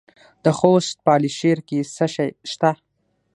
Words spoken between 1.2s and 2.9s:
شیر کې څه شی شته؟